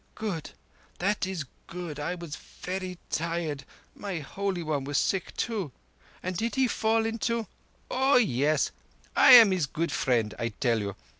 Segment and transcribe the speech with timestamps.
[0.15, 0.49] "Good.
[0.97, 1.99] That is good.
[1.99, 3.65] I was very tired.
[3.95, 5.71] My Holy One was sick, too.
[6.23, 7.45] And did he fall into—"
[7.91, 8.71] "Oah yess.
[9.15, 10.95] I am his good friend, I tell you.